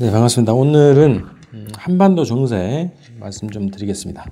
네, 0.00 0.10
반갑습니다. 0.10 0.54
오늘은 0.54 1.26
한반도 1.76 2.24
정세 2.24 2.90
말씀 3.18 3.50
좀 3.50 3.70
드리겠습니다. 3.70 4.30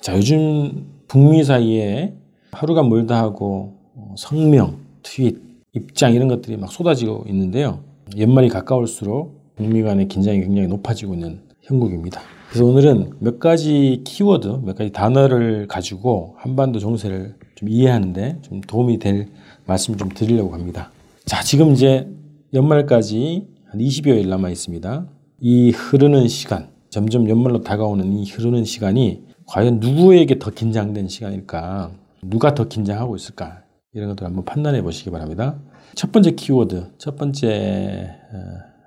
자, 0.00 0.16
요즘 0.16 0.86
북미 1.08 1.42
사이에 1.42 2.14
하루가 2.52 2.84
멀다 2.84 3.18
하고 3.18 3.74
어, 3.96 4.14
성명, 4.16 4.78
트윗, 5.02 5.42
입장 5.72 6.14
이런 6.14 6.28
것들이 6.28 6.56
막 6.56 6.70
쏟아지고 6.70 7.24
있는데요. 7.26 7.80
연말이 8.16 8.48
가까울수록 8.48 9.56
북미 9.56 9.82
간의 9.82 10.06
긴장이 10.06 10.42
굉장히 10.42 10.68
높아지고 10.68 11.14
있는 11.14 11.40
형국입니다. 11.62 12.20
그래서 12.48 12.64
오늘은 12.64 13.14
몇 13.18 13.40
가지 13.40 14.02
키워드, 14.04 14.60
몇 14.62 14.76
가지 14.76 14.92
단어를 14.92 15.66
가지고 15.66 16.36
한반도 16.38 16.78
정세를 16.78 17.34
좀 17.56 17.68
이해하는데 17.68 18.38
좀 18.42 18.60
도움이 18.60 19.00
될 19.00 19.26
말씀 19.66 19.96
좀 19.96 20.10
드리려고 20.10 20.54
합니다. 20.54 20.92
자, 21.24 21.42
지금 21.42 21.72
이제 21.72 22.06
연말까지 22.54 23.48
한 23.66 23.80
20여일 23.80 24.28
남아 24.28 24.48
있습니다. 24.50 25.08
이 25.40 25.70
흐르는 25.72 26.28
시간, 26.28 26.68
점점 26.88 27.28
연말로 27.28 27.62
다가오는 27.62 28.12
이 28.12 28.24
흐르는 28.30 28.64
시간이 28.64 29.24
과연 29.46 29.80
누구에게 29.80 30.38
더 30.38 30.52
긴장된 30.52 31.08
시간일까? 31.08 31.90
누가 32.22 32.54
더 32.54 32.68
긴장하고 32.68 33.16
있을까? 33.16 33.64
이런 33.92 34.08
것들 34.10 34.24
한번 34.24 34.44
판단해 34.44 34.82
보시기 34.82 35.10
바랍니다. 35.10 35.58
첫 35.96 36.12
번째 36.12 36.30
키워드, 36.30 36.92
첫 36.96 37.16
번째 37.16 38.10
어, 38.32 38.38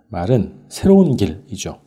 말은 0.10 0.62
새로운 0.70 1.18
길이죠. 1.18 1.80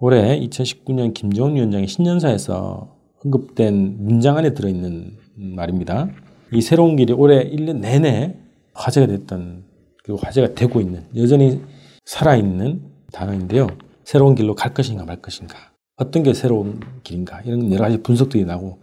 올해 0.00 0.40
2019년 0.40 1.14
김정은 1.14 1.54
위원장의 1.54 1.86
신년사에서 1.86 2.96
언급된 3.24 3.96
문장 4.00 4.36
안에 4.36 4.54
들어있는 4.54 5.16
말입니다. 5.36 6.08
이 6.52 6.60
새로운 6.60 6.96
길이 6.96 7.12
올해 7.12 7.48
1년 7.48 7.78
내내 7.78 8.36
화제가 8.74 9.06
됐던 9.06 9.67
그리고 10.08 10.20
화제가 10.22 10.54
되고 10.54 10.80
있는 10.80 11.04
여전히 11.16 11.60
살아있는 12.06 12.80
단어인데요. 13.12 13.66
새로운 14.04 14.34
길로 14.34 14.54
갈 14.54 14.72
것인가 14.72 15.04
말 15.04 15.20
것인가 15.20 15.54
어떤 15.96 16.22
게 16.22 16.32
새로운 16.32 16.80
길인가 17.04 17.42
이런 17.42 17.70
여러 17.70 17.84
가지 17.84 18.02
분석들이 18.02 18.46
나오고 18.46 18.78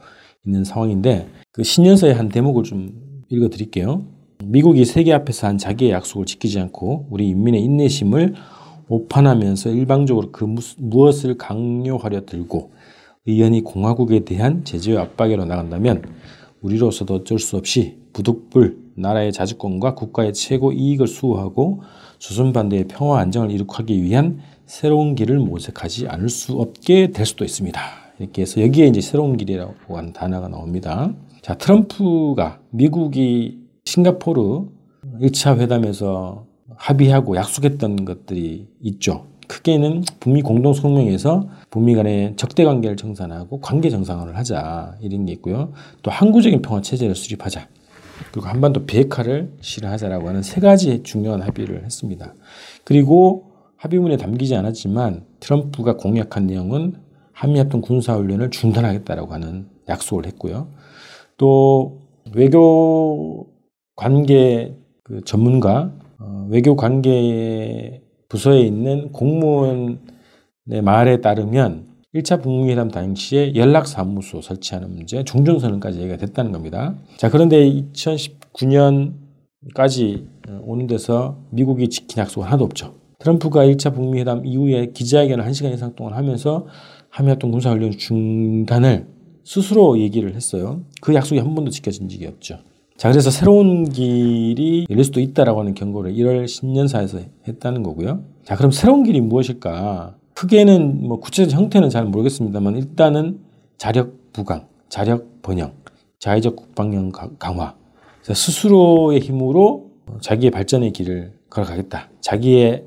있는 0.45 0.63
상황인데 0.63 1.27
그 1.52 1.63
신년서의 1.63 2.13
한 2.13 2.30
대목을 2.30 2.61
좀 2.61 3.23
읽어드릴게요. 3.30 4.05
미국이 4.44 4.85
세계 4.85 5.13
앞에서 5.13 5.47
한 5.47 5.58
자기의 5.58 5.89
약속을 5.94 6.27
지키지 6.27 6.59
않고 6.59 7.08
우리 7.09 7.30
인민의 7.30 7.63
인내심을 7.63 8.35
오판하면서 8.88 9.72
일방적으로 9.72 10.31
그 10.31 10.45
무엇을 10.78 11.39
강요하려 11.39 12.28
들고 12.28 12.69
의연히 13.25 13.61
공화국에 13.61 14.25
대한 14.25 14.63
제재와 14.63 15.02
압박으로 15.02 15.45
나간다면 15.45 16.03
우리로서도 16.61 17.16
어쩔 17.16 17.39
수 17.39 17.57
없이 17.57 18.05
부득불 18.16 18.77
나라의 18.95 19.33
자주권과 19.33 19.94
국가의 19.94 20.33
최고 20.33 20.71
이익을 20.71 21.05
수호하고 21.05 21.81
조선 22.17 22.53
반대의 22.53 22.85
평화 22.88 23.19
안정을 23.19 23.52
이룩하기 23.52 24.02
위한 24.02 24.39
새로운 24.66 25.16
길을 25.16 25.38
모색하지 25.39 26.07
않을 26.07 26.30
수 26.30 26.53
없게 26.53 27.11
될 27.11 27.25
수도 27.25 27.44
있습니다. 27.44 27.80
이렇게 28.19 28.44
해서 28.44 28.61
여기에 28.61 28.88
이제 28.88 29.02
새로운 29.02 29.35
길이라고 29.35 29.97
하는 29.97 30.13
단어가 30.13 30.47
나옵니다. 30.47 31.13
자, 31.41 31.55
트럼프가 31.55 32.61
미국이 32.69 33.59
싱가포르 33.83 34.66
1차 35.19 35.59
회담에서 35.59 36.45
합의하고 36.77 37.35
약속했던 37.35 38.05
것들이 38.05 38.66
있죠. 38.81 39.25
크게는 39.47 40.05
북미 40.22 40.41
공동 40.41 40.73
성명에서 40.73 41.50
북미 41.69 41.94
간의 41.95 42.35
적대 42.38 42.63
관계를 42.63 42.95
정산하고 42.95 43.59
관계 43.59 43.89
정상화를 43.89 44.38
하자 44.38 44.95
이런 45.02 45.25
게 45.25 45.33
있고요. 45.33 45.73
또 46.02 46.09
항구적인 46.09 46.61
평화 46.61 46.81
체제를 46.81 47.13
수립하자. 47.13 47.67
그리고 48.31 48.47
한반도 48.47 48.85
비핵화를 48.85 49.53
실현하자라고 49.61 50.27
하는 50.27 50.41
세 50.41 50.61
가지 50.61 51.03
중요한 51.03 51.41
합의를 51.41 51.83
했습니다. 51.83 52.33
그리고 52.83 53.52
합의문에 53.77 54.17
담기지 54.17 54.55
않았지만 54.55 55.25
트럼프가 55.39 55.97
공약한 55.97 56.47
내용은 56.47 56.95
한미합동 57.33 57.81
군사훈련을 57.81 58.49
중단하겠다라고 58.49 59.33
하는 59.33 59.67
약속을 59.89 60.25
했고요. 60.25 60.69
또 61.38 62.01
외교 62.34 63.47
관계 63.95 64.75
그 65.03 65.22
전문가, 65.23 65.94
어, 66.19 66.47
외교 66.50 66.75
관계 66.75 68.01
부서에 68.29 68.61
있는 68.61 69.11
공무원의 69.11 69.97
말에 70.84 71.22
따르면 71.22 71.94
1차 72.16 72.42
북미회담 72.42 72.90
당시에 72.92 73.53
연락사무소 73.56 74.42
설치하는 74.42 74.96
문제, 74.96 75.26
종전선언까지 75.26 76.00
얘기가 76.00 76.16
됐다는 76.18 76.53
겁니다. 76.53 76.96
자, 77.18 77.30
그런데 77.30 77.70
2019년까지 77.70 80.24
오는 80.64 80.88
데서 80.88 81.38
미국이 81.50 81.90
지킨 81.90 82.22
약속은 82.22 82.48
하나도 82.48 82.64
없죠. 82.64 82.96
트럼프가 83.20 83.66
1차 83.66 83.94
북미회담 83.94 84.46
이후에 84.46 84.92
기자회견을 84.94 85.44
1시간 85.46 85.74
이상 85.74 85.94
동안 85.96 86.14
하면서 86.14 86.68
한미합동 87.09 87.52
군사훈련 87.52 87.92
중단을 87.92 89.08
스스로 89.44 90.00
얘기를 90.00 90.34
했어요. 90.36 90.84
그 91.02 91.14
약속이 91.14 91.40
한 91.40 91.53
번도 91.53 91.72
지켜진 91.72 92.08
적이 92.08 92.28
없죠. 92.28 92.59
자, 92.97 93.12
그래서 93.12 93.30
새로운 93.30 93.90
길이 93.90 94.86
열릴 94.90 95.03
수도 95.03 95.20
있다라고 95.20 95.59
하는 95.59 95.74
경고를 95.74 96.14
1월 96.14 96.47
신년사에서 96.47 97.20
했다는 97.46 97.84
거고요. 97.84 98.24
자, 98.46 98.56
그럼 98.56 98.72
새로운 98.72 99.03
길이 99.03 99.20
무엇일까? 99.20 100.16
크게는 100.35 101.07
뭐 101.07 101.19
구체적 101.19 101.57
형태는 101.59 101.90
잘 101.90 102.06
모르겠습니다만 102.06 102.75
일단은 102.78 103.40
자력 103.78 104.34
부강, 104.34 104.68
자력 104.90 105.41
번영, 105.41 105.73
자의적 106.19 106.56
국방력 106.56 107.40
강화. 107.40 107.75
스스로의 108.23 109.19
힘으로 109.19 109.91
자기의 110.22 110.51
발전의 110.51 110.91
길을 110.91 111.34
걸어가겠다. 111.50 112.09
자기의 112.22 112.85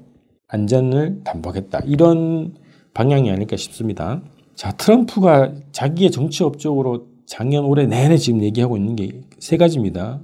안전을 0.48 1.22
담보하겠다. 1.24 1.80
이런 1.86 2.54
방향이 2.94 3.30
아닐까 3.30 3.56
싶습니다. 3.56 4.22
자, 4.54 4.72
트럼프가 4.72 5.52
자기의 5.72 6.10
정치 6.10 6.42
업적으로 6.44 7.06
작년 7.26 7.64
올해 7.64 7.86
내내 7.86 8.16
지금 8.16 8.42
얘기하고 8.42 8.76
있는 8.76 8.94
게 8.96 9.20
세 9.38 9.56
가지입니다. 9.56 10.20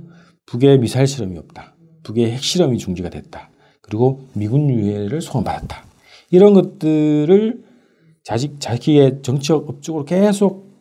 북의 0.46 0.78
미사일 0.80 1.06
실험이 1.06 1.38
없다. 1.38 1.74
북의 2.02 2.32
핵실험이 2.32 2.78
중지가 2.78 3.10
됐다. 3.10 3.50
그리고 3.80 4.26
미군 4.34 4.68
유해를 4.68 5.20
소환받았다. 5.20 5.84
이런 6.30 6.54
것들을 6.54 7.62
자식, 8.22 8.60
자기의 8.60 9.20
정치적 9.22 9.68
업적으로 9.68 10.04
계속 10.04 10.72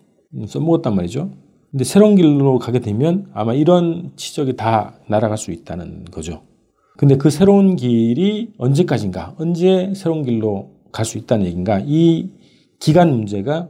써먹었단 0.48 0.96
말이죠. 0.96 1.32
근데 1.72 1.84
새로운 1.84 2.16
길로 2.16 2.60
가게 2.60 2.80
되면 2.80 3.28
아마 3.34 3.54
이런 3.54 4.12
치적이 4.16 4.56
다 4.56 5.00
날아갈 5.08 5.38
수 5.38 5.52
있다는 5.52 6.06
거죠. 6.06 6.44
근데 6.98 7.18
그 7.18 7.30
새로운 7.30 7.76
길이 7.76 8.52
언제까지인가? 8.58 9.36
언제 9.38 9.92
새로운 9.96 10.24
길로 10.24 10.72
갈 10.92 11.06
수 11.06 11.18
있다는 11.18 11.46
얘기인가? 11.48 11.82
이 11.86 12.30
기간 12.80 13.10
문제가 13.12 13.70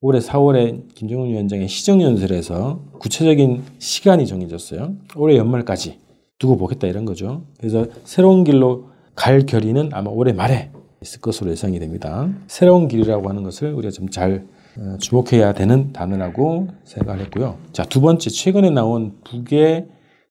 올해 0.00 0.20
4월에 0.20 0.94
김정은 0.94 1.30
위원장의 1.30 1.68
시정연설에서 1.68 2.82
구체적인 3.00 3.62
시간이 3.78 4.26
정해졌어요. 4.26 4.94
올해 5.16 5.36
연말까지 5.36 5.98
두고 6.38 6.56
보겠다 6.56 6.86
이런 6.86 7.04
거죠. 7.04 7.42
그래서 7.58 7.86
새로운 8.04 8.44
길로 8.44 8.90
갈 9.14 9.46
결의는 9.46 9.90
아마 9.92 10.10
올해 10.10 10.32
말에 10.32 10.70
있을 11.02 11.20
것으로 11.20 11.50
예상이 11.50 11.78
됩니다. 11.78 12.28
새로운 12.46 12.88
길이라고 12.88 13.28
하는 13.28 13.42
것을 13.42 13.72
우리가 13.72 13.90
좀잘 13.90 14.46
어, 14.78 14.96
주목해야 14.98 15.54
되는 15.54 15.92
단어라고 15.92 16.68
생각을 16.84 17.22
했고요. 17.24 17.58
자, 17.72 17.84
두 17.84 18.00
번째, 18.00 18.30
최근에 18.30 18.70
나온 18.70 19.16
북의 19.24 19.88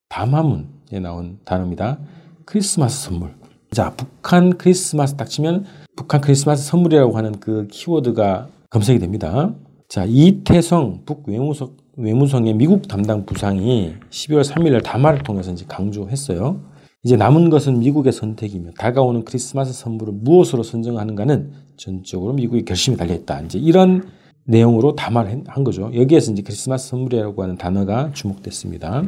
담화문에 0.09 0.99
나온 1.01 1.39
단어입니다. 1.43 1.99
크리스마스 2.45 3.05
선물. 3.05 3.33
자, 3.71 3.93
북한 3.95 4.57
크리스마스 4.57 5.15
딱 5.15 5.29
치면 5.29 5.65
북한 5.95 6.21
크리스마스 6.21 6.65
선물이라고 6.69 7.17
하는 7.17 7.39
그 7.39 7.67
키워드가 7.69 8.47
검색이 8.69 8.99
됩니다. 8.99 9.53
자, 9.89 10.05
이태성 10.07 11.03
북외무성 11.05 11.75
외무성의 11.97 12.53
미국 12.53 12.87
담당 12.87 13.25
부상이 13.25 13.95
12월 14.11 14.43
3일 14.43 14.83
담화를 14.83 15.23
통해서 15.23 15.51
이제 15.51 15.65
강조했어요. 15.67 16.61
이제 17.03 17.15
남은 17.15 17.49
것은 17.49 17.79
미국의 17.79 18.11
선택이며 18.11 18.71
다가오는 18.77 19.23
크리스마스 19.23 19.71
선물을 19.73 20.13
무엇으로 20.13 20.63
선정하는가는 20.63 21.51
전적으로 21.77 22.33
미국의 22.33 22.65
결심이 22.65 22.97
달려있다. 22.97 23.41
이제 23.41 23.59
이런 23.59 24.03
내용으로 24.45 24.95
담화를 24.95 25.43
한 25.45 25.63
거죠. 25.63 25.91
여기에서 25.93 26.31
이제 26.31 26.41
크리스마스 26.41 26.87
선물이라고 26.89 27.43
하는 27.43 27.57
단어가 27.57 28.11
주목됐습니다. 28.13 29.03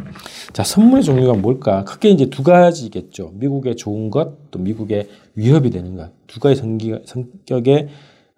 자, 0.54 0.64
선물의 0.64 1.04
종류가 1.04 1.34
뭘까? 1.34 1.84
크게 1.86 2.10
이제 2.10 2.30
두 2.30 2.44
가지겠죠. 2.44 3.32
미국의 3.36 3.76
좋은 3.78 4.12
것, 4.12 4.52
또 4.52 4.60
미국의 4.60 5.08
위협이 5.36 5.70
되는 5.70 5.96
것. 5.96 6.12
두 6.28 6.40
가지 6.40 6.62
성격의 7.06 7.88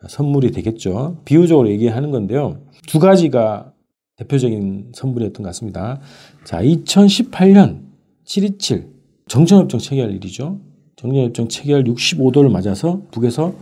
선물이 0.07 0.51
되겠죠. 0.51 1.17
비유적으로 1.25 1.69
얘기하는 1.69 2.11
건데요. 2.11 2.61
두 2.87 2.99
가지가 2.99 3.73
대표적인 4.17 4.91
선물이었던 4.93 5.43
것 5.43 5.49
같습니다. 5.49 5.99
자, 6.43 6.61
2018년 6.61 7.81
727 8.25 8.90
정전협정 9.31 9.79
체결 9.79 10.11
일이죠. 10.11 10.59
정전협정 10.97 11.47
체결 11.47 11.85
65도를 11.85 12.51
맞아서 12.51 13.01
북에서 13.11 13.53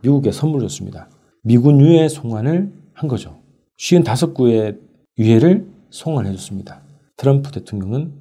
미국에 0.00 0.32
선물을 0.32 0.66
줬습니다. 0.68 1.10
미군 1.42 1.82
유해 1.82 2.08
송환을 2.08 2.72
한 2.94 3.08
거죠. 3.08 3.36
55구의 3.78 4.78
유해를 5.18 5.66
송환해 5.90 6.32
줬습니다. 6.32 6.80
트럼프 7.18 7.50
대통령은 7.50 8.14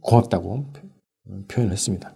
고맙다고 0.00 0.64
표현을 1.48 1.72
했습니다. 1.72 2.14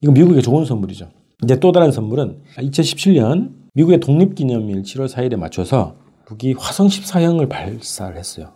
이건 0.00 0.14
미국에 0.14 0.40
좋은 0.40 0.64
선물이죠. 0.64 1.10
이제 1.44 1.60
또 1.60 1.70
다른 1.70 1.92
선물은 1.92 2.40
2017년 2.56 3.52
미국의 3.74 4.00
독립기념일 4.00 4.82
7월 4.82 5.08
4일에 5.08 5.36
맞춰서 5.36 5.94
북이 6.24 6.54
화성 6.58 6.88
14형을 6.88 7.48
발사를 7.48 8.16
했어요. 8.16 8.54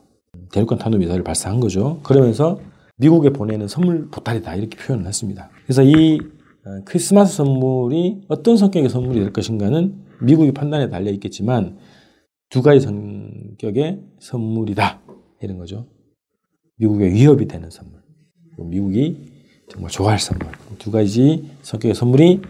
대륙간 0.50 0.78
탄도미사일을 0.78 1.22
발사한 1.22 1.60
거죠. 1.60 2.00
그러면서 2.02 2.58
미국에 2.96 3.30
보내는 3.30 3.68
선물 3.68 4.08
보따리다 4.10 4.54
이렇게 4.54 4.76
표현을 4.76 5.06
했습니다. 5.06 5.50
그래서 5.64 5.82
이 5.82 6.20
어, 6.64 6.80
크리스마스 6.84 7.36
선물이 7.36 8.22
어떤 8.28 8.56
성격의 8.56 8.88
선물이 8.88 9.20
될 9.20 9.32
것인가는 9.32 9.94
미국의 10.20 10.52
판단에 10.52 10.88
달려 10.88 11.10
있겠지만 11.12 11.78
두 12.50 12.62
가지 12.62 12.80
성격의 12.80 14.00
선물이다 14.20 15.00
이런 15.42 15.58
거죠. 15.58 15.86
미국의 16.76 17.12
위협이 17.12 17.46
되는 17.46 17.70
선물, 17.70 18.00
미국이 18.58 19.32
정말 19.68 19.90
좋아할 19.90 20.18
선물 20.18 20.48
두 20.78 20.90
가지 20.90 21.50
성격의 21.62 21.94
선물이 21.94 22.42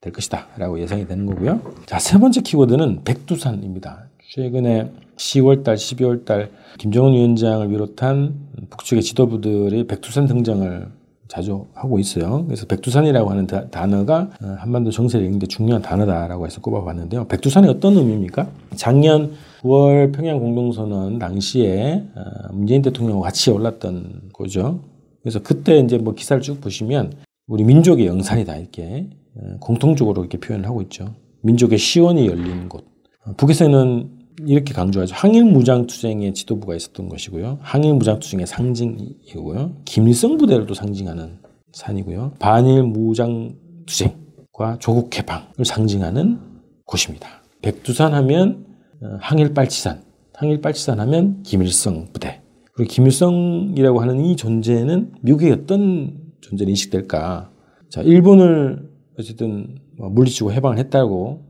될 0.00 0.12
것이다 0.12 0.48
라고 0.58 0.78
예상이 0.80 1.06
되는 1.06 1.24
거고요. 1.24 1.62
자 1.86 1.98
세 1.98 2.18
번째 2.18 2.42
키워드는 2.42 3.04
백두산입니다. 3.04 4.10
최근에 4.30 4.90
10월달, 5.16 5.74
12월달 5.74 6.50
김정은 6.78 7.12
위원장을 7.12 7.68
비롯한 7.68 8.34
북측의 8.70 9.02
지도부들이 9.02 9.86
백두산 9.86 10.26
등장을 10.26 10.88
자주 11.28 11.66
하고 11.74 11.98
있어요. 11.98 12.44
그래서 12.46 12.66
백두산이라고 12.66 13.30
하는 13.30 13.46
단어가 13.46 14.30
어, 14.42 14.56
한반도 14.58 14.90
정세를 14.90 15.24
읽는데 15.24 15.46
중요한 15.46 15.82
단어다라고 15.82 16.46
해서 16.46 16.60
꼽아봤는데요. 16.60 17.26
백두산이 17.26 17.68
어떤 17.68 17.96
의미입니까? 17.96 18.48
작년 18.76 19.32
9월 19.62 20.14
평양 20.14 20.38
공동선언 20.38 21.18
당시에 21.18 22.04
어, 22.14 22.52
문재인 22.52 22.82
대통령과 22.82 23.22
같이 23.22 23.50
올랐던 23.50 24.30
거죠. 24.32 24.80
그래서 25.22 25.42
그때 25.42 25.78
이제 25.78 25.96
뭐 25.96 26.14
기사를 26.14 26.42
쭉 26.42 26.60
보시면 26.60 27.14
우리 27.46 27.64
민족의 27.64 28.06
영산이다 28.06 28.56
이렇게 28.56 29.08
어, 29.36 29.56
공통적으로 29.60 30.22
이렇게 30.22 30.38
표현을 30.38 30.66
하고 30.66 30.82
있죠. 30.82 31.14
민족의 31.40 31.78
시원이 31.78 32.26
열리는 32.26 32.68
곳. 32.68 32.93
북에서는 33.36 34.10
이렇게 34.46 34.74
강조하죠. 34.74 35.14
항일 35.14 35.44
무장 35.44 35.86
투쟁의 35.86 36.34
지도부가 36.34 36.74
있었던 36.74 37.08
것이고요. 37.08 37.58
항일 37.62 37.94
무장 37.94 38.18
투쟁의 38.18 38.46
상징이고요. 38.46 39.76
김일성 39.84 40.36
부대를도 40.36 40.74
상징하는 40.74 41.38
산이고요. 41.72 42.32
반일 42.38 42.82
무장 42.82 43.54
투쟁과 43.86 44.78
조국 44.80 45.16
해방을 45.16 45.64
상징하는 45.64 46.38
곳입니다. 46.84 47.42
백두산 47.62 48.12
하면 48.14 48.66
어, 49.02 49.16
항일 49.20 49.54
빨치산, 49.54 50.02
항일 50.34 50.60
빨치산 50.60 51.00
하면 51.00 51.42
김일성 51.42 52.08
부대. 52.12 52.42
그리고 52.72 52.90
김일성이라고 52.90 54.00
하는 54.00 54.24
이 54.24 54.36
존재는 54.36 55.12
미국의 55.22 55.52
어떤 55.52 56.18
존재로 56.40 56.68
인식될까? 56.70 57.50
자, 57.88 58.02
일본을 58.02 58.90
어쨌든 59.18 59.78
뭐 59.96 60.08
물리치고 60.10 60.52
해방을 60.52 60.78
했다고 60.78 61.42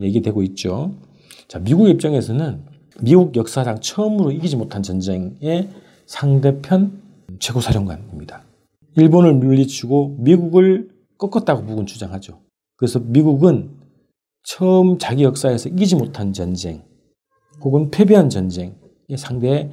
얘기되고 0.00 0.42
있죠. 0.42 0.92
자, 1.48 1.58
미국 1.58 1.88
입장에서는 1.88 2.64
미국 3.00 3.36
역사상 3.36 3.80
처음으로 3.80 4.30
이기지 4.32 4.56
못한 4.56 4.82
전쟁의 4.82 5.68
상대편 6.06 7.02
최고사령관입니다. 7.38 8.44
일본을 8.96 9.34
물리치고 9.34 10.16
미국을 10.20 10.90
꺾었다고 11.18 11.64
북은 11.64 11.86
주장하죠. 11.86 12.40
그래서 12.76 13.00
미국은 13.00 13.70
처음 14.42 14.98
자기 14.98 15.24
역사에서 15.24 15.68
이기지 15.70 15.96
못한 15.96 16.32
전쟁 16.32 16.82
혹은 17.60 17.90
패배한 17.90 18.30
전쟁의 18.30 18.74
상대 19.16 19.70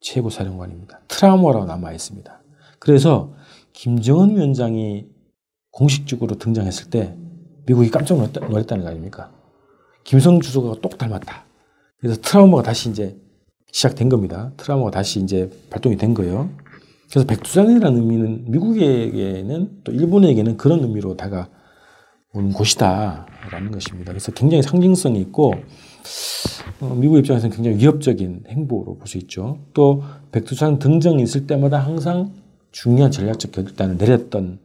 최고사령관입니다. 0.00 1.00
트라우마로 1.08 1.64
남아 1.66 1.92
있습니다. 1.92 2.42
그래서 2.78 3.34
김정은 3.72 4.36
위원장이 4.36 5.06
공식적으로 5.70 6.36
등장했을 6.38 6.90
때 6.90 7.14
미국이 7.66 7.90
깜짝 7.90 8.16
놀랐다는 8.16 8.84
거 8.84 8.90
아닙니까? 8.90 9.32
김성 10.06 10.40
주석과 10.40 10.80
똑 10.80 10.96
닮았다. 10.98 11.44
그래서 11.98 12.20
트라우마가 12.20 12.62
다시 12.62 12.88
이제 12.90 13.16
시작된 13.72 14.08
겁니다. 14.08 14.52
트라우마가 14.56 14.92
다시 14.92 15.20
이제 15.20 15.50
발동이 15.70 15.96
된 15.96 16.14
거예요. 16.14 16.48
그래서 17.10 17.26
백두산이라는 17.26 17.98
의미는 18.00 18.44
미국에게는 18.50 19.80
또 19.84 19.92
일본에게는 19.92 20.56
그런 20.56 20.80
의미로 20.82 21.16
다가오는 21.16 22.52
곳이다라는 22.54 23.70
것입니다. 23.72 24.12
그래서 24.12 24.32
굉장히 24.32 24.62
상징성이 24.62 25.20
있고 25.20 25.54
어, 26.80 26.94
미국 26.94 27.18
입장에서는 27.18 27.54
굉장히 27.54 27.78
위협적인 27.78 28.44
행보로 28.48 28.96
볼 28.98 29.06
수 29.06 29.18
있죠. 29.18 29.58
또 29.74 30.02
백두산 30.30 30.78
등정이 30.78 31.22
있을 31.22 31.46
때마다 31.46 31.78
항상 31.78 32.32
중요한 32.70 33.10
전략적 33.10 33.52
결단을 33.52 33.96
내렸던 33.96 34.58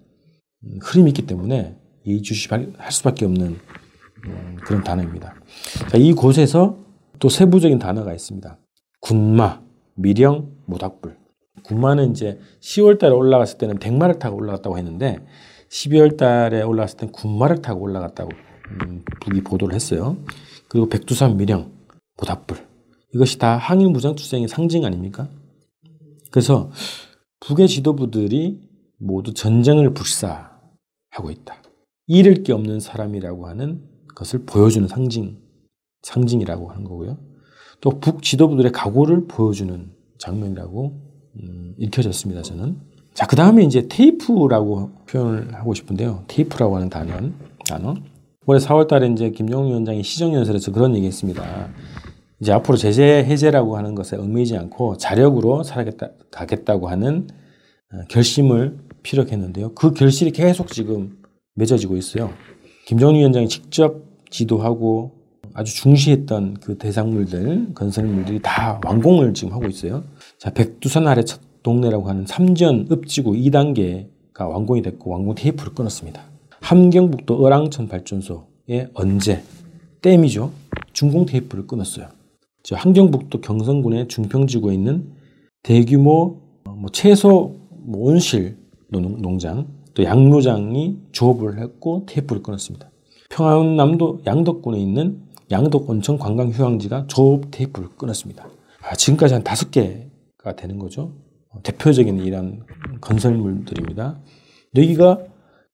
흐름이 0.82 1.10
있기 1.12 1.26
때문에 1.26 1.76
예의주시할 2.06 2.74
수밖에 2.92 3.26
없는 3.26 3.58
음, 4.28 4.58
그런 4.64 4.84
단어입니다. 4.84 5.36
자, 5.90 5.98
이곳에서 5.98 6.78
또 7.20 7.30
세부적인 7.30 7.80
단어가 7.80 8.14
있습니다. 8.14 8.58
군마, 9.02 9.62
미령, 9.96 10.52
모닥불. 10.66 11.18
군마는 11.64 12.12
이제 12.12 12.40
10월 12.62 13.00
달에 13.00 13.14
올라갔을 13.14 13.58
때는 13.58 13.78
백마를 13.80 14.20
타고 14.20 14.38
올라갔다고 14.38 14.78
했는데 14.78 15.20
12월 15.70 16.18
달에 16.18 16.62
올라갔을 16.62 16.98
때는 16.98 17.12
군마를 17.12 17.62
타고 17.62 17.82
올라갔다고 17.82 18.32
음, 18.70 19.04
북이 19.22 19.44
보도를 19.44 19.76
했어요. 19.76 20.18
그리고 20.68 20.90
백두산 20.90 21.38
미령, 21.38 21.72
모닥불. 22.18 22.58
이것이 23.14 23.38
다 23.38 23.58
항일 23.58 23.90
무장 23.90 24.16
투쟁의 24.16 24.48
상징 24.48 24.86
아닙니까? 24.86 25.28
그래서 26.32 26.72
북의 27.42 27.68
지도부들이 27.68 28.62
모두 28.98 29.34
전쟁을 29.34 29.94
불사하고 29.94 31.30
있다. 31.30 31.62
잃을 32.08 32.44
게 32.44 32.54
없는 32.54 32.80
사람이라고 32.80 33.48
하는 33.48 33.82
것을 34.16 34.46
보여주는 34.46 34.88
상징, 34.88 35.38
상징이라고 36.04 36.70
하는 36.70 36.84
거고요. 36.84 37.18
또 37.82 37.92
북 38.00 38.22
지도부들의 38.22 38.72
각오를 38.72 39.28
보여주는 39.28 39.90
장면이라고 40.20 40.94
음, 41.42 41.76
읽혀졌습니다. 41.78 42.42
저는. 42.44 42.78
자, 43.14 43.26
그 43.26 43.36
다음에 43.36 43.64
이제 43.64 43.88
테이프라고 43.88 44.92
표현을 45.08 45.54
하고 45.56 45.74
싶은데요. 45.74 46.24
테이프라고 46.28 46.76
하는 46.76 46.90
단어, 46.90 47.14
단어. 47.68 47.96
올해 48.46 48.60
4월 48.60 48.88
달에 48.88 49.08
이제 49.08 49.32
김정은 49.32 49.68
위원장이 49.70 50.04
시정연설에서 50.04 50.72
그런 50.72 50.96
얘기 50.96 51.08
했습니다. 51.08 51.70
이제 52.40 52.52
앞으로 52.52 52.78
제재 52.78 53.04
해제라고 53.04 53.78
하는 53.78 53.94
것에 53.96 54.16
얽매이지 54.18 54.58
않고 54.58 54.98
자력으로 54.98 55.64
살아겠다, 55.64 56.10
가겠다 56.32 56.78
고 56.78 56.90
하는 56.90 57.28
어, 57.94 57.98
결심을 58.10 58.78
피력했는데요. 59.04 59.74
그 59.74 59.94
결실이 59.94 60.32
계속 60.32 60.68
지금 60.68 61.18
맺어지고 61.56 61.98
있어요. 61.98 62.32
김정은 62.92 63.16
위원장이 63.16 63.48
직접 63.48 64.04
지도하고 64.30 65.14
아주 65.54 65.74
중시했던 65.74 66.56
그 66.56 66.78
대상물들, 66.78 67.74
건설물들이 67.74 68.42
다 68.42 68.82
완공을 68.84 69.34
지금 69.34 69.54
하고 69.54 69.66
있어요. 69.68 70.04
자, 70.38 70.52
백두산 70.52 71.08
아래 71.08 71.24
첫 71.24 71.40
동네라고 71.64 72.10
하는 72.10 72.26
삼전 72.26 72.90
읍지구 72.92 73.32
2단계가 73.32 74.42
완공이 74.42 74.82
됐고 74.82 75.10
완공 75.10 75.36
테이프를 75.36 75.74
끊었습니다. 75.74 76.22
함경북도 76.60 77.42
어랑천 77.42 77.88
발전소에 77.88 78.90
언제 78.94 79.42
댐이죠. 80.02 80.52
중공 80.92 81.26
테이프를 81.26 81.68
끊었어요. 81.68 82.10
저 82.62 82.76
함경북도 82.76 83.40
경성군의 83.40 84.10
중평지구에 84.10 84.74
있는 84.74 85.14
대규모 85.64 86.42
뭐 86.66 86.90
채소 86.92 87.56
뭐 87.70 88.12
온실 88.12 88.58
농장 88.90 89.68
또 89.94 90.04
양로장이 90.04 90.98
조업을 91.12 91.60
했고 91.60 92.06
테이프를 92.08 92.42
끊었습니다. 92.44 92.90
평안남도 93.30 94.22
양덕군에 94.26 94.80
있는 94.80 95.22
양덕 95.52 95.90
온천 95.90 96.18
관광 96.18 96.50
휴양지가 96.50 97.06
조업 97.08 97.52
테이프를 97.52 97.90
끊었습니다. 97.98 98.50
아, 98.84 98.96
지금까지 98.96 99.34
한 99.34 99.44
다섯 99.44 99.72
개가 99.72 100.56
되는 100.58 100.80
거죠. 100.80 101.14
어, 101.50 101.62
대표적인 101.64 102.20
이런 102.20 102.64
건설물들입니다. 103.02 104.20
여기가 104.76 105.20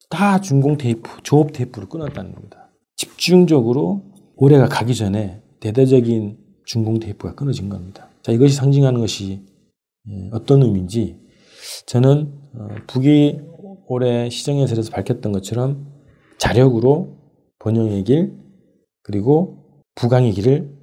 다 0.09 0.41
준공 0.41 0.77
테이프, 0.77 1.21
조업 1.23 1.53
테이프를 1.53 1.87
끊었다는 1.89 2.33
겁니다. 2.33 2.69
집중적으로 2.95 4.03
올해가 4.35 4.67
가기 4.67 4.95
전에 4.95 5.41
대대적인 5.59 6.37
준공 6.65 6.99
테이프가 6.99 7.35
끊어진 7.35 7.69
겁니다. 7.69 8.09
자, 8.23 8.31
이것이 8.31 8.55
상징하는 8.55 8.99
것이 8.99 9.41
예, 10.09 10.29
어떤 10.31 10.63
의미인지 10.63 11.17
저는 11.85 12.33
어, 12.55 12.67
북이 12.87 13.39
올해 13.87 14.29
시정연설에서 14.29 14.91
밝혔던 14.91 15.31
것처럼 15.31 15.87
자력으로 16.37 17.17
번영의 17.59 18.03
길 18.03 18.33
그리고 19.01 19.81
부강의 19.95 20.33
길을 20.33 20.77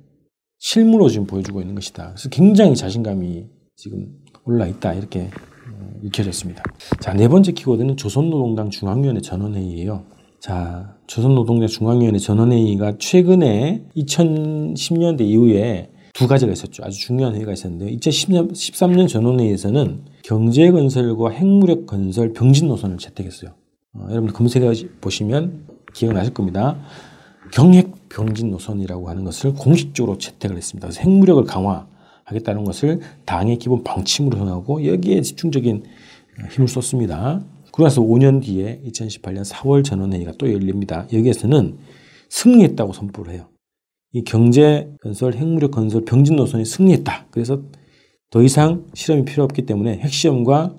실무로 0.58 1.08
지금 1.08 1.26
보여주고 1.26 1.60
있는 1.60 1.74
것이다. 1.74 2.12
그래서 2.14 2.28
굉장히 2.30 2.74
자신감이 2.74 3.46
지금 3.76 4.08
올라 4.44 4.66
있다 4.66 4.94
이렇게 4.94 5.30
어, 5.70 5.90
읽혀졌습니다. 6.02 6.62
자, 7.00 7.12
네 7.12 7.28
번째 7.28 7.52
키워드는 7.52 7.96
조선노동당 7.96 8.70
중앙위원회 8.70 9.20
전원회의예요. 9.20 10.04
자, 10.40 10.96
조선노동당 11.06 11.68
중앙위원회 11.68 12.18
전원회의가 12.18 12.96
최근에 12.98 13.86
2010년대 13.96 15.22
이후에 15.22 15.90
두 16.14 16.28
가지가 16.28 16.52
있었죠. 16.52 16.84
아주 16.84 16.98
중요한 16.98 17.34
회의가 17.34 17.52
있었는데 17.52 17.94
2013년 17.96 19.08
전원회의에서는 19.08 20.04
경제 20.24 20.70
건설과 20.70 21.30
핵무력 21.30 21.86
건설 21.86 22.32
병진 22.32 22.68
노선을 22.68 22.96
채택했어요. 22.96 23.52
어, 23.92 24.06
여러분 24.10 24.32
검색해 24.32 24.72
보시면 25.02 25.66
기억나실 25.92 26.32
겁니다. 26.32 26.78
경핵 27.52 28.08
병진 28.08 28.50
노선이라고 28.50 29.10
하는 29.10 29.24
것을 29.24 29.52
공식적으로 29.52 30.16
채택을 30.16 30.56
했습니다. 30.56 30.88
그래서 30.88 31.02
핵무력을 31.02 31.44
강화하겠다는 31.44 32.64
것을 32.64 33.00
당의 33.26 33.58
기본 33.58 33.84
방침으로 33.84 34.38
정하고 34.38 34.86
여기에 34.86 35.20
집중적인 35.20 35.84
힘을 36.52 36.68
쏟습니다. 36.68 37.44
그러나서 37.70 38.00
5년 38.00 38.42
뒤에 38.42 38.80
2018년 38.86 39.44
4월 39.44 39.84
전원회의가 39.84 40.32
또 40.38 40.50
열립니다. 40.50 41.06
여기에서는 41.12 41.76
승리했다고 42.30 42.94
선포를 42.94 43.34
해요. 43.34 43.48
이 44.12 44.24
경제 44.24 44.88
건설, 45.02 45.34
핵무력 45.34 45.72
건설, 45.72 46.06
병진 46.06 46.36
노선이 46.36 46.64
승리했다. 46.64 47.26
그래서 47.30 47.60
더 48.34 48.42
이상 48.42 48.84
실험이 48.94 49.24
필요 49.24 49.44
없기 49.44 49.62
때문에 49.62 49.98
핵시험과 49.98 50.74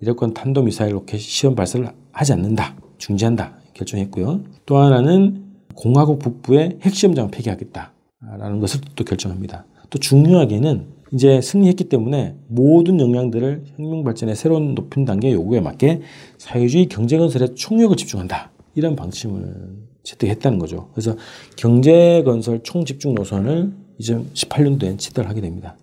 이력권 0.00 0.34
탄도미사일 0.34 0.92
로켓 0.92 1.20
시험 1.20 1.54
발사를 1.54 1.88
하지 2.10 2.32
않는다. 2.32 2.74
중지한다. 2.98 3.58
결정했고요. 3.74 4.40
또 4.66 4.78
하나는 4.78 5.44
공화국 5.76 6.18
북부의 6.18 6.78
핵시험장을 6.82 7.30
폐기하겠다라는 7.30 8.58
것을 8.58 8.80
또 8.96 9.04
결정합니다. 9.04 9.66
또 9.88 10.00
중요하게는 10.00 10.88
이제 11.12 11.40
승리했기 11.40 11.84
때문에 11.84 12.34
모든 12.48 12.98
역량들을 12.98 13.66
혁명 13.76 14.02
발전의 14.02 14.34
새로운 14.34 14.74
높은 14.74 15.04
단계 15.04 15.30
요구에 15.30 15.60
맞게 15.60 16.00
사회주의 16.38 16.86
경제 16.86 17.18
건설에 17.18 17.54
총력을 17.54 17.96
집중한다. 17.96 18.50
이런 18.74 18.96
방침을 18.96 19.76
채택했다는 20.02 20.58
거죠. 20.58 20.88
그래서 20.92 21.16
경제 21.56 22.24
건설 22.24 22.64
총집중 22.64 23.14
노선을 23.14 23.72
2018년도에 24.00 24.98
채택을 24.98 25.30
하게 25.30 25.40
됩니다. 25.40 25.76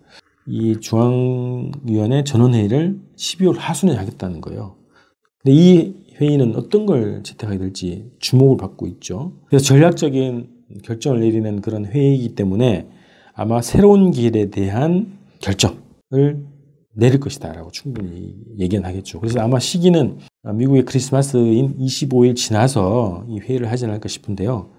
이 0.47 0.79
중앙위원회 0.79 2.23
전원회의를 2.23 2.99
12월 3.15 3.55
하순에 3.57 3.95
하겠다는 3.95 4.41
거예요. 4.41 4.75
근데 5.41 5.55
이 5.55 5.95
회의는 6.19 6.55
어떤 6.55 6.85
걸 6.85 7.23
채택하게 7.23 7.59
될지 7.59 8.11
주목을 8.19 8.57
받고 8.57 8.87
있죠. 8.87 9.33
그래서 9.47 9.65
전략적인 9.65 10.49
결정을 10.83 11.19
내리는 11.21 11.61
그런 11.61 11.85
회의이기 11.85 12.35
때문에 12.35 12.87
아마 13.33 13.61
새로운 13.61 14.11
길에 14.11 14.49
대한 14.49 15.17
결정을 15.39 16.45
내릴 16.95 17.19
것이다라고 17.19 17.71
충분히 17.71 18.35
예견 18.59 18.85
하겠죠. 18.85 19.19
그래서 19.19 19.39
아마 19.39 19.59
시기는 19.59 20.19
미국의 20.53 20.85
크리스마스인 20.85 21.75
25일 21.77 22.35
지나서 22.35 23.25
이 23.27 23.39
회의를 23.39 23.71
하지 23.71 23.85
않을까 23.85 24.07
싶은데요. 24.07 24.69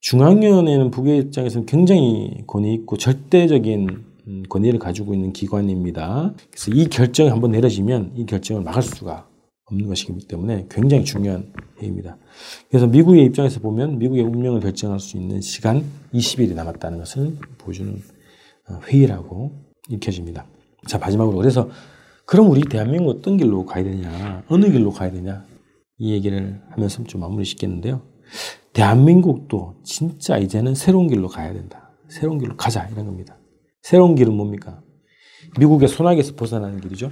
중앙위원회는 0.00 0.90
북의 0.90 1.18
입장에서는 1.18 1.66
굉장히 1.66 2.42
권위 2.46 2.74
있고 2.74 2.96
절대적인 2.96 3.88
음, 3.88 4.11
권위를 4.48 4.78
가지고 4.78 5.14
있는 5.14 5.32
기관입니다. 5.32 6.34
그래서 6.50 6.70
이 6.70 6.86
결정이 6.88 7.30
한번 7.30 7.52
내려지면 7.52 8.12
이 8.16 8.26
결정을 8.26 8.62
막을 8.62 8.82
수가 8.82 9.28
없는 9.66 9.88
것이기 9.88 10.26
때문에 10.26 10.66
굉장히 10.70 11.04
중요한 11.04 11.52
회의입니다. 11.78 12.16
그래서 12.68 12.86
미국의 12.86 13.24
입장에서 13.24 13.60
보면 13.60 13.98
미국의 13.98 14.24
운명을 14.24 14.60
결정할 14.60 15.00
수 15.00 15.16
있는 15.16 15.40
시간 15.40 15.84
20일이 16.12 16.54
남았다는 16.54 16.98
것을 16.98 17.36
보여주는 17.58 18.00
어, 18.68 18.80
회의라고 18.84 19.52
읽혀집니다. 19.88 20.46
자, 20.86 20.98
마지막으로 20.98 21.36
그래서 21.36 21.68
그럼 22.26 22.50
우리 22.50 22.62
대한민국 22.62 23.10
어떤 23.10 23.36
길로 23.36 23.64
가야 23.66 23.84
되냐, 23.84 24.44
어느 24.48 24.70
길로 24.70 24.90
가야 24.90 25.10
되냐 25.10 25.44
이 25.98 26.12
얘기를 26.12 26.60
하면서 26.70 27.02
좀 27.04 27.20
마무리 27.20 27.44
짓겠는데요. 27.44 28.02
대한민국도 28.72 29.76
진짜 29.84 30.38
이제는 30.38 30.74
새로운 30.74 31.08
길로 31.08 31.28
가야 31.28 31.52
된다. 31.52 31.90
새로운 32.08 32.38
길로 32.38 32.56
가자 32.56 32.86
이런 32.88 33.06
겁니다. 33.06 33.36
새로운 33.82 34.14
길은 34.14 34.32
뭡니까? 34.32 34.80
미국의 35.58 35.88
소나기에서 35.88 36.34
벗어나는 36.34 36.80
길이죠. 36.80 37.10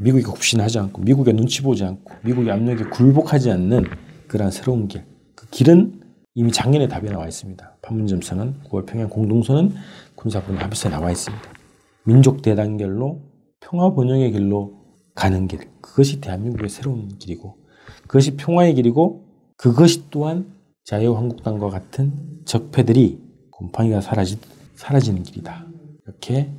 미국이 0.00 0.24
굽신하지 0.24 0.78
않고 0.78 1.02
미국의 1.02 1.34
눈치 1.34 1.62
보지 1.62 1.84
않고 1.84 2.12
미국의 2.24 2.50
압력에 2.52 2.84
굴복하지 2.84 3.50
않는 3.50 3.84
그러한 4.26 4.50
새로운 4.50 4.88
길. 4.88 5.04
그 5.34 5.46
길은 5.50 6.00
이미 6.34 6.52
작년에 6.52 6.88
답이 6.88 7.08
나와 7.10 7.26
있습니다. 7.26 7.78
판문점선언, 7.82 8.62
9월 8.64 8.86
평양 8.86 9.08
공동선언, 9.08 9.74
군사분야 10.14 10.60
합의서에 10.60 10.90
나와 10.90 11.10
있습니다. 11.10 11.44
민족 12.04 12.42
대단결로 12.42 13.20
평화 13.60 13.92
번영의 13.92 14.32
길로 14.32 14.78
가는 15.14 15.46
길. 15.46 15.60
그것이 15.80 16.20
대한민국의 16.20 16.68
새로운 16.68 17.08
길이고 17.18 17.56
그것이 18.02 18.36
평화의 18.36 18.74
길이고 18.74 19.26
그것이 19.56 20.08
또한 20.10 20.46
자유한국당과 20.84 21.68
같은 21.68 22.12
적폐들이 22.44 23.20
곰팡이가 23.50 24.00
사라지, 24.00 24.38
사라지는 24.76 25.22
길이다. 25.22 25.66
이렇게 26.08 26.50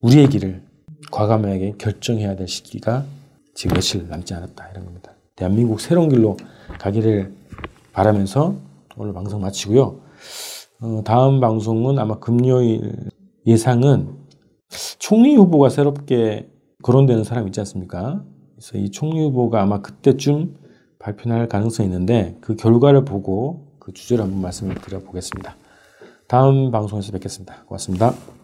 우리의 0.00 0.28
길을 0.28 0.62
과감하게 1.10 1.74
결정해야 1.78 2.36
될 2.36 2.46
시기가 2.46 3.04
지금 3.54 3.74
며칠 3.74 4.08
남지 4.08 4.32
않았다 4.32 4.68
이런 4.70 4.84
겁니다. 4.84 5.12
대한민국 5.34 5.80
새로운 5.80 6.08
길로 6.08 6.36
가기를 6.78 7.32
바라면서 7.92 8.54
오늘 8.96 9.12
방송 9.12 9.40
마치고요. 9.40 10.00
어, 10.80 11.02
다음 11.04 11.40
방송은 11.40 11.98
아마 11.98 12.18
금요일 12.18 12.92
예상은 13.46 14.14
총리 14.98 15.34
후보가 15.34 15.68
새롭게 15.68 16.48
거론되는 16.82 17.24
사람 17.24 17.46
있지 17.46 17.60
않습니까? 17.60 18.22
그래서 18.54 18.78
이 18.78 18.90
총리 18.90 19.22
후보가 19.22 19.62
아마 19.62 19.80
그때쯤 19.80 20.56
발표할 20.98 21.48
가능성이 21.48 21.88
있는데 21.88 22.36
그 22.40 22.56
결과를 22.56 23.04
보고 23.04 23.66
그 23.78 23.92
주제를 23.92 24.24
한번 24.24 24.42
말씀을 24.42 24.74
드려보겠습니다. 24.76 25.56
다음 26.28 26.70
방송에서 26.70 27.12
뵙겠습니다. 27.12 27.64
고맙습니다. 27.66 28.35